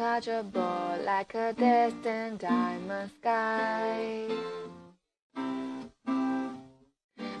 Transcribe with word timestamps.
untouchable 0.00 1.04
like 1.04 1.34
a 1.34 1.52
distant 1.52 2.40
diamond 2.40 3.10
sky. 3.20 4.26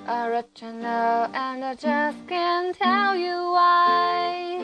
Original, 0.06 1.30
and 1.32 1.64
I 1.64 1.74
just 1.74 2.18
can't 2.28 2.76
tell 2.76 3.16
you 3.16 3.32
why. 3.56 4.62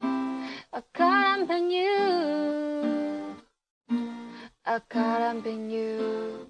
I 0.00 0.78
up 0.78 1.50
oh, 1.50 1.56
in 1.56 1.70
you. 1.70 3.36
I 4.64 4.80
up 4.96 5.46
in 5.46 5.70
you. 5.70 6.48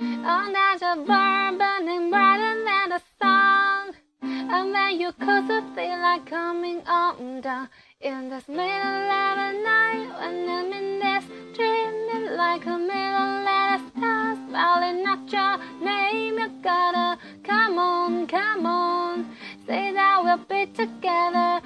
Untouchable, 0.00 1.04
burning 1.06 2.10
brighter 2.10 2.64
than 2.64 2.88
the 2.88 3.00
sun. 3.20 3.94
And 4.22 4.72
when 4.72 5.00
you 5.00 5.12
feel 5.12 5.46
like 6.16 6.30
coming 6.30 6.80
down 7.42 7.68
in 8.00 8.30
this 8.30 8.48
middle 8.48 8.62
of 8.64 9.36
the 9.36 9.52
night. 9.62 10.08
When 10.18 10.48
I'm 10.48 10.72
in 10.72 10.98
this 10.98 11.24
dream, 11.54 11.94
it's 12.14 12.36
like 12.36 12.64
a 12.64 12.78
middle 12.78 13.46
of 13.46 13.80
stars, 13.90 14.38
falling 14.50 15.04
out 15.04 15.30
your 15.30 15.58
name. 15.84 16.38
You 16.38 16.48
gotta 16.62 17.18
come 17.44 17.78
on, 17.78 18.26
come 18.28 18.64
on, 18.64 19.26
say 19.66 19.92
that 19.92 20.22
we'll 20.24 20.38
be 20.38 20.72
together. 20.72 21.60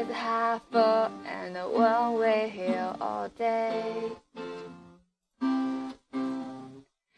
It's 0.00 0.10
half 0.12 0.62
full 0.72 1.10
and 1.26 1.54
a 1.58 1.68
one 1.68 2.48
here 2.48 2.96
all 3.02 3.28
day. 3.36 4.10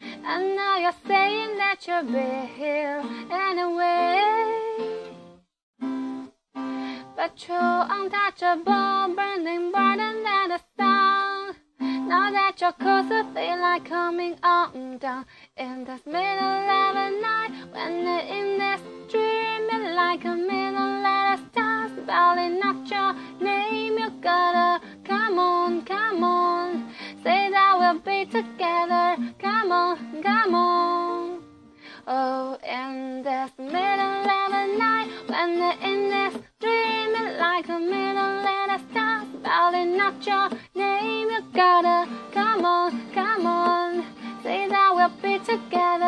And 0.05 0.55
now 0.57 0.77
you're 0.79 0.91
saying 1.07 1.57
that 1.59 1.77
you'll 1.87 2.03
be 2.03 2.45
here 2.57 3.01
anyway. 3.31 4.19
But 7.15 7.47
you're 7.47 7.87
untouchable, 7.89 9.15
burning 9.15 9.71
brighter 9.71 10.21
than 10.21 10.49
the 10.49 10.59
sun. 10.77 11.55
Now 11.79 12.31
that 12.31 12.59
you're 12.59 12.73
closer, 12.73 13.23
feel 13.33 13.59
like 13.61 13.85
coming 13.85 14.35
on 14.43 14.97
down 14.97 15.25
in 15.55 15.85
this 15.85 16.05
middle 16.05 16.69
of 16.81 16.95
the 16.95 17.09
night. 17.21 17.51
When 17.71 18.03
you're 18.03 18.19
in 18.19 18.57
this 18.59 18.81
dream, 19.09 19.53
like 19.95 20.25
a 20.25 20.35
middle 20.35 20.93
the 21.35 21.49
stars, 21.51 21.91
falling 22.05 22.61
out 22.63 22.72
be 28.05 28.25
together. 28.25 29.17
Come 29.39 29.71
on, 29.71 30.21
come 30.21 30.55
on. 30.55 31.43
Oh, 32.05 32.57
in 32.67 33.23
this 33.23 33.51
middle 33.57 34.29
of 34.29 34.51
the 34.51 34.77
night, 34.77 35.07
when 35.27 35.57
you're 35.57 35.79
in 35.89 36.09
this 36.09 36.33
dream, 36.59 37.15
it's 37.15 37.39
like 37.39 37.69
a 37.69 37.79
middle 37.79 38.17
of 38.17 38.69
the 38.71 38.79
stars, 38.91 39.27
falling 39.43 39.99
out 39.99 40.25
your 40.25 40.49
name. 40.75 41.29
You 41.29 41.41
gotta 41.53 42.09
come 42.33 42.65
on, 42.65 43.13
come 43.13 43.45
on, 43.45 44.05
say 44.43 44.67
that 44.67 44.91
we'll 44.93 45.09
be 45.21 45.39
together. 45.39 46.02